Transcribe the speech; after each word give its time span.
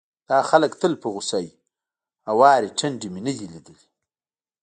دا 0.29 0.39
خلک 0.49 0.71
تل 0.81 0.93
په 1.01 1.07
غوسه 1.13 1.37
وي، 1.43 1.51
هوارې 2.29 2.75
ټنډې 2.79 3.07
مې 3.13 3.21
نه 3.27 3.33
دي 3.37 3.47
ليدلې، 3.53 3.87